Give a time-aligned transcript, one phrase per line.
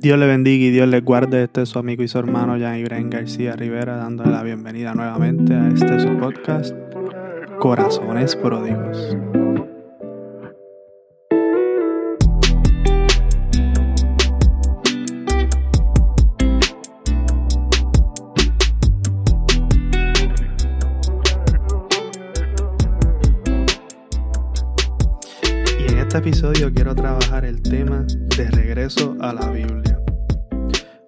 [0.00, 1.42] Dios le bendiga y Dios le guarde.
[1.42, 5.52] Este es su amigo y su hermano Jan Ibrahim García Rivera, dándole la bienvenida nuevamente
[5.54, 6.74] a este su podcast,
[7.58, 9.14] Corazones Pródigos.
[26.10, 28.04] Este episodio quiero trabajar el tema
[28.36, 29.96] de regreso a la Biblia.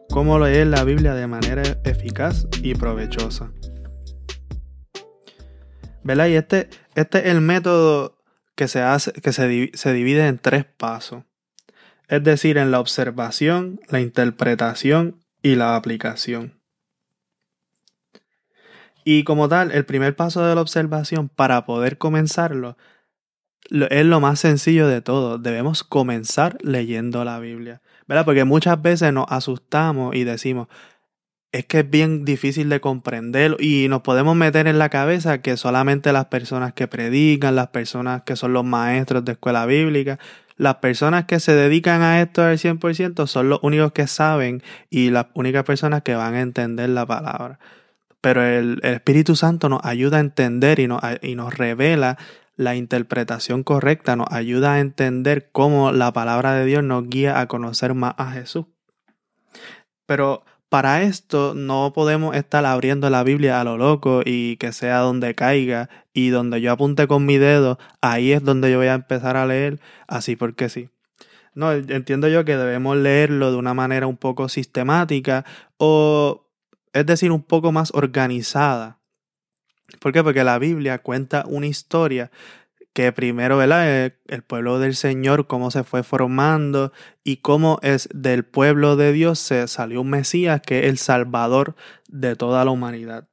[0.08, 3.50] Cómo leer la Biblia de manera eficaz y provechosa.
[6.04, 6.28] ¿Verdad?
[6.28, 8.16] Y este, este es el método
[8.54, 11.24] que se hace, que se, se divide en tres pasos.
[12.06, 16.60] Es decir, en la observación, la interpretación y la aplicación.
[19.02, 22.76] Y como tal, el primer paso de la observación para poder comenzarlo lo-
[23.70, 25.38] es lo más sencillo de todo.
[25.38, 27.80] Debemos comenzar leyendo la Biblia.
[28.06, 28.24] ¿Verdad?
[28.24, 30.68] Porque muchas veces nos asustamos y decimos,
[31.52, 35.56] es que es bien difícil de comprender y nos podemos meter en la cabeza que
[35.56, 40.18] solamente las personas que predican, las personas que son los maestros de escuela bíblica,
[40.56, 45.10] las personas que se dedican a esto al 100% son los únicos que saben y
[45.10, 47.58] las únicas personas que van a entender la palabra.
[48.20, 52.16] Pero el, el Espíritu Santo nos ayuda a entender y nos, y nos revela
[52.56, 57.46] la interpretación correcta, nos ayuda a entender cómo la palabra de Dios nos guía a
[57.48, 58.66] conocer más a Jesús.
[60.06, 64.98] Pero para esto no podemos estar abriendo la Biblia a lo loco y que sea
[64.98, 68.94] donde caiga y donde yo apunte con mi dedo, ahí es donde yo voy a
[68.94, 70.88] empezar a leer así porque sí.
[71.54, 75.44] No, entiendo yo que debemos leerlo de una manera un poco sistemática
[75.76, 76.48] o
[76.92, 78.98] es decir, un poco más organizada.
[80.02, 80.22] ¿Por qué?
[80.22, 82.30] Porque la Biblia cuenta una historia
[82.92, 84.04] que primero, ¿verdad?
[84.04, 86.92] El, el, pueblo del Señor, cómo se fue formando
[87.24, 91.74] y cómo es del pueblo de Dios se salió un Mesías que es el Salvador
[92.08, 93.28] de toda la humanidad.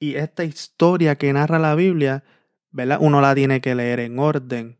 [0.00, 2.24] Y esta historia que narra la Biblia,
[2.70, 2.98] ¿verdad?
[3.00, 4.78] Uno la tiene que leer en orden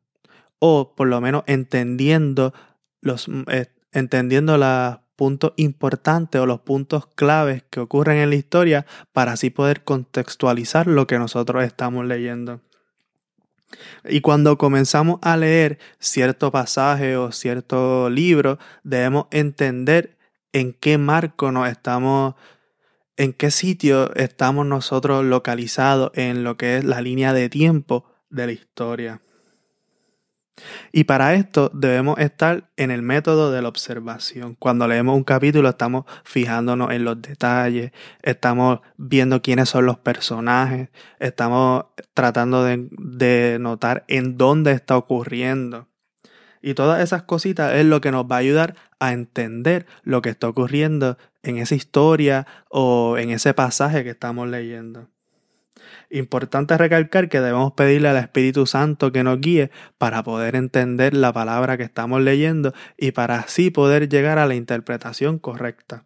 [0.58, 2.52] o por lo menos entendiendo
[3.00, 8.86] los eh, entendiendo los puntos importantes o los puntos claves que ocurren en la historia
[9.12, 12.60] para así poder contextualizar lo que nosotros estamos leyendo.
[14.08, 20.16] Y cuando comenzamos a leer cierto pasaje o cierto libro, debemos entender
[20.52, 22.36] en qué marco nos estamos,
[23.16, 28.46] en qué sitio estamos nosotros localizados en lo que es la línea de tiempo de
[28.46, 29.20] la historia.
[30.92, 34.56] Y para esto debemos estar en el método de la observación.
[34.58, 37.92] Cuando leemos un capítulo estamos fijándonos en los detalles,
[38.22, 40.88] estamos viendo quiénes son los personajes,
[41.18, 45.88] estamos tratando de, notar en dónde está ocurriendo.
[46.60, 50.30] Y todas esas cositas es lo que nos va a ayudar a entender lo que
[50.30, 55.08] está ocurriendo en esa historia o en ese pasaje que estamos leyendo.
[56.10, 61.32] Importante recalcar que debemos pedirle al Espíritu Santo que nos guíe para poder entender la
[61.34, 66.04] palabra que estamos leyendo y para así poder llegar a la interpretación correcta.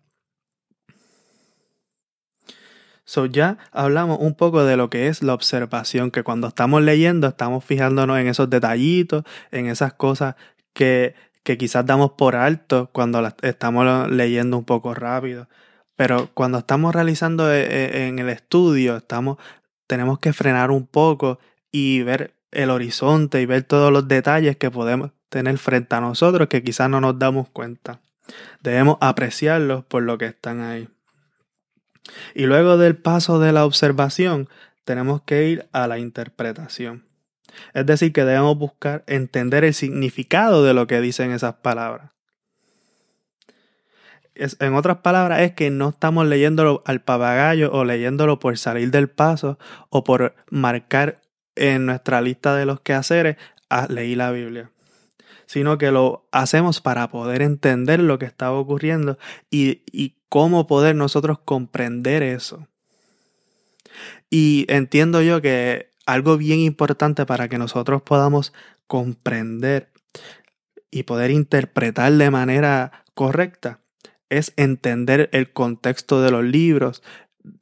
[3.04, 7.28] So ya hablamos un poco de lo que es la observación, que cuando estamos leyendo
[7.28, 10.34] estamos fijándonos en esos detallitos, en esas cosas
[10.72, 15.48] que, que quizás damos por alto cuando las estamos leyendo un poco rápido.
[15.94, 19.38] Pero cuando estamos realizando en el estudio, estamos
[19.92, 21.38] tenemos que frenar un poco
[21.70, 26.48] y ver el horizonte y ver todos los detalles que podemos tener frente a nosotros
[26.48, 28.00] que quizás no nos damos cuenta.
[28.62, 30.88] Debemos apreciarlos por lo que están ahí.
[32.34, 34.48] Y luego del paso de la observación,
[34.86, 37.04] tenemos que ir a la interpretación.
[37.74, 42.12] Es decir, que debemos buscar entender el significado de lo que dicen esas palabras.
[44.34, 48.90] Es, en otras palabras, es que no estamos leyéndolo al papagayo o leyéndolo por salir
[48.90, 49.58] del paso
[49.90, 51.20] o por marcar
[51.54, 53.36] en nuestra lista de los quehaceres,
[53.68, 54.70] ah, leí la Biblia.
[55.46, 59.18] Sino que lo hacemos para poder entender lo que está ocurriendo
[59.50, 62.66] y, y cómo poder nosotros comprender eso.
[64.30, 68.54] Y entiendo yo que algo bien importante para que nosotros podamos
[68.86, 69.90] comprender
[70.90, 73.81] y poder interpretar de manera correcta
[74.38, 77.02] es entender el contexto de los libros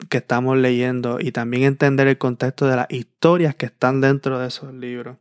[0.09, 4.49] que estamos leyendo y también entender el contexto de las historias que están dentro de
[4.49, 5.17] esos libros.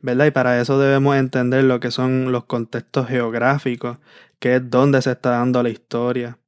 [0.00, 0.26] ¿Verdad?
[0.26, 3.98] Y para eso debemos entender lo que son los contextos geográficos,
[4.38, 6.38] que es dónde se está dando la historia.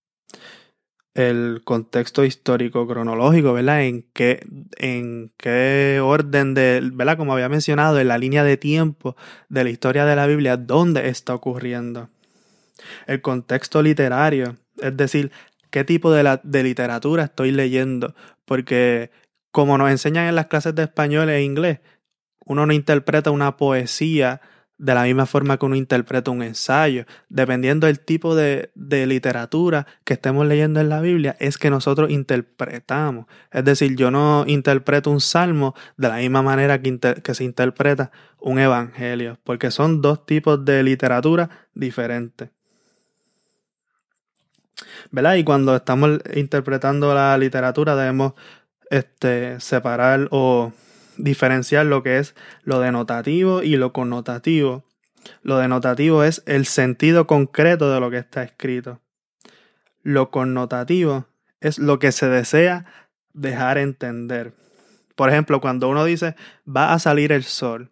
[1.17, 3.85] el contexto histórico cronológico, ¿verdad?
[3.85, 4.47] En qué,
[4.77, 7.17] en qué orden de, ¿verdad?
[7.17, 9.17] Como había mencionado, en la línea de tiempo
[9.49, 12.11] de la historia de la Biblia, dónde está ocurriendo.
[13.07, 15.31] El contexto literario, es decir,
[15.71, 18.15] qué tipo de, la, de literatura estoy leyendo,
[18.45, 19.11] porque
[19.51, 21.81] como nos enseñan en las clases de español e inglés,
[22.45, 24.41] uno no interpreta una poesía
[24.79, 27.07] de la misma forma que uno interpreta un ensayo.
[27.29, 33.27] Dependiendo del tipo de, literatura que estemos leyendo en la Biblia, es que nosotros interpretamos.
[33.51, 38.59] Es decir, yo no interpreto un salmo de la misma manera que se interpreta un
[38.59, 42.51] evangelio, porque son dos tipos de literatura diferentes.
[45.11, 45.37] ¿Verdad?
[45.37, 48.35] Y cuando estamos interpretando la literatura debemos
[48.91, 50.73] este, separar o
[51.17, 54.85] diferenciar lo que es lo denotativo y lo connotativo.
[55.43, 59.01] Lo denotativo es el sentido concreto de lo que está escrito.
[60.03, 61.27] Lo connotativo
[61.61, 62.87] es lo que se desea
[63.33, 64.53] dejar entender.
[65.15, 66.37] Por ejemplo, cuando uno dice
[66.69, 67.91] va a salir el sol,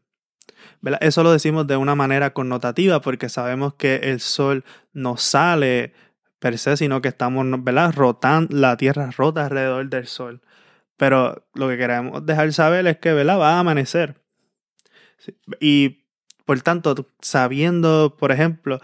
[1.01, 5.95] eso lo decimos de una manera connotativa porque sabemos que el sol no sale
[6.45, 7.95] per se, sino que estamos ¿verdad?
[7.97, 10.43] rotando, la tierra rota alrededor del sol.
[10.99, 13.39] Pero lo que queremos dejar saber es que ¿verdad?
[13.39, 14.21] va a amanecer.
[15.59, 16.05] Y
[16.45, 18.79] por tanto, sabiendo, por ejemplo,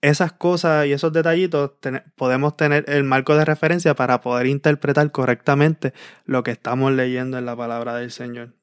[0.00, 1.72] esas cosas y esos detallitos,
[2.16, 5.92] podemos tener el marco de referencia para poder interpretar correctamente
[6.24, 8.54] lo que estamos leyendo en la palabra del Señor.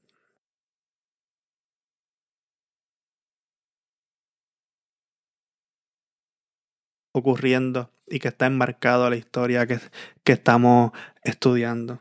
[7.19, 9.79] Ocurriendo y que está enmarcado a la historia que,
[10.23, 10.91] que estamos
[11.23, 11.99] estudiando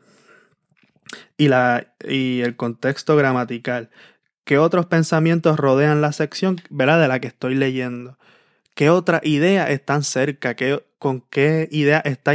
[1.37, 3.89] y, la, y el contexto gramatical.
[4.43, 6.99] ¿Qué otros pensamientos rodean la sección ¿verdad?
[6.99, 8.17] de la que estoy leyendo?
[8.75, 10.55] ¿Qué otra idea están cerca?
[10.55, 12.33] ¿Qué, ¿Con qué idea está,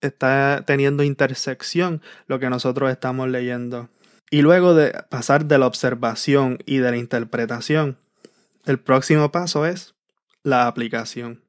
[0.00, 3.88] está teniendo intersección lo que nosotros estamos leyendo?
[4.30, 7.98] Y luego de pasar de la observación y de la interpretación,
[8.64, 9.94] el próximo paso es
[10.42, 11.45] la aplicación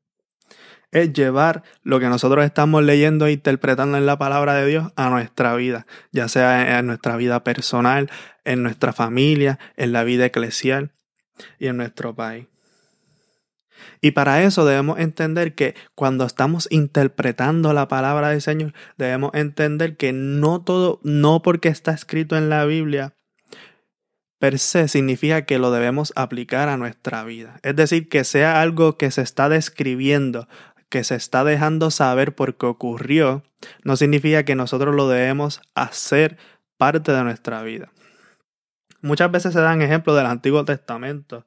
[0.92, 5.10] es llevar lo que nosotros estamos leyendo e interpretando en la palabra de Dios a
[5.10, 8.10] nuestra vida, ya sea en nuestra vida personal,
[8.46, 10.92] en nuestra familia, en la vida eclesial
[11.60, 12.48] y en nuestro país.
[14.02, 19.98] Y para eso debemos entender que cuando estamos interpretando la palabra del Señor, debemos entender
[19.98, 23.14] que no todo, no porque está escrito en la Biblia,
[24.40, 27.60] per se significa que lo debemos aplicar a nuestra vida.
[27.64, 30.48] Es decir, que sea algo que se está describiendo,
[30.90, 33.44] que se está dejando saber porque ocurrió,
[33.84, 36.38] no significa que nosotros lo debemos hacer
[36.78, 37.92] parte de nuestra vida.
[39.02, 41.46] Muchas veces se dan ejemplos del Antiguo Testamento,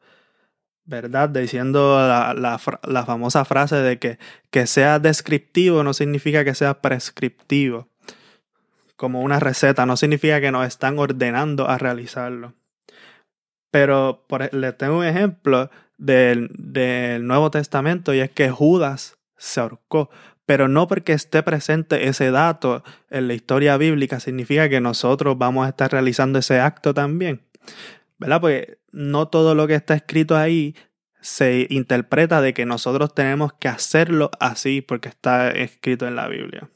[0.85, 1.29] ¿verdad?
[1.29, 4.19] Diciendo la, la, famosa frase de que
[4.51, 7.89] que sea descriptivo no significa que sea prescriptivo.
[8.97, 12.55] Como una receta, no significa que nos están ordenando a realizarlo.
[13.71, 19.61] Pero por, les tengo un ejemplo del, del Nuevo Testamento y es que Judas se
[19.61, 20.11] ahorcó.
[20.47, 25.67] Pero no porque esté presente ese dato en la historia bíblica significa que nosotros vamos
[25.67, 27.43] a estar realizando ese acto también.
[28.19, 28.41] ¿Verdad?
[28.41, 30.75] Porque no todo lo que está escrito ahí
[31.21, 36.69] se interpreta de que nosotros tenemos que hacerlo así porque está escrito en la Biblia.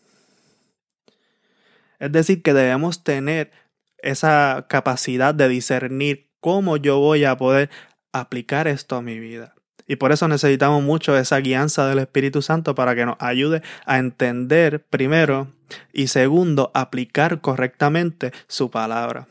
[1.98, 3.50] Es decir, que debemos tener
[3.98, 7.70] esa capacidad de discernir cómo yo voy a poder
[8.12, 9.53] aplicar esto a mi vida.
[9.86, 13.98] Y por eso necesitamos mucho esa guianza del Espíritu Santo para que nos ayude a
[13.98, 15.48] entender primero
[15.92, 19.26] y segundo, aplicar correctamente su palabra.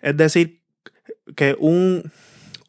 [0.00, 0.60] Es decir,
[1.34, 2.10] que un,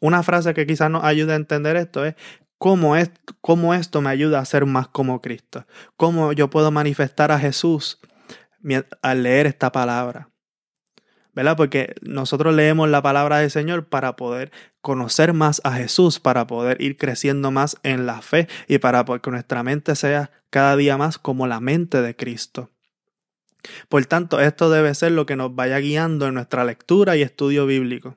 [0.00, 2.14] una frase que quizás nos ayude a entender esto es
[2.58, 3.10] cómo, es
[3.40, 5.66] cómo esto me ayuda a ser más como Cristo.
[5.96, 8.00] Cómo yo puedo manifestar a Jesús
[9.02, 10.30] al leer esta palabra.
[11.34, 11.56] ¿Verdad?
[11.56, 16.80] Porque nosotros leemos la palabra del Señor para poder conocer más a Jesús, para poder
[16.80, 21.18] ir creciendo más en la fe y para que nuestra mente sea cada día más
[21.18, 22.70] como la mente de Cristo.
[23.88, 27.66] Por tanto, esto debe ser lo que nos vaya guiando en nuestra lectura y estudio
[27.66, 28.16] bíblico.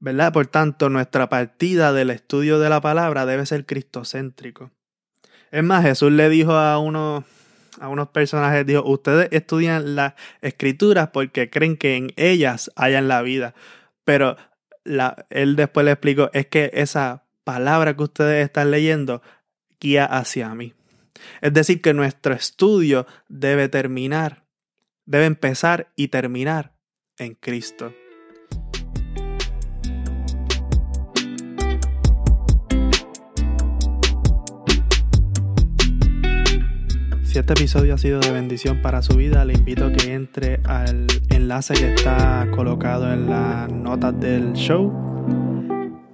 [0.00, 0.32] ¿Verdad?
[0.32, 4.70] Por tanto, nuestra partida del estudio de la palabra debe ser cristocéntrico.
[5.50, 7.24] Es más, Jesús le dijo a uno
[7.80, 13.22] a unos personajes, dijo, ustedes estudian las escrituras porque creen que en ellas hayan la
[13.22, 13.54] vida.
[14.04, 14.36] Pero
[14.84, 19.22] la, él después le explicó, es que esa palabra que ustedes están leyendo
[19.80, 20.74] guía hacia mí.
[21.40, 24.44] Es decir, que nuestro estudio debe terminar,
[25.04, 26.74] debe empezar y terminar
[27.18, 27.92] en Cristo.
[37.28, 40.60] Si este episodio ha sido de bendición para su vida, le invito a que entre
[40.64, 44.90] al enlace que está colocado en las notas del show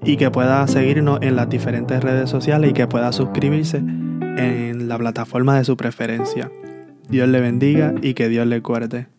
[0.02, 4.98] y que pueda seguirnos en las diferentes redes sociales y que pueda suscribirse en la
[4.98, 6.50] plataforma de su preferencia.
[7.08, 9.13] Dios le bendiga y que Dios le guarde.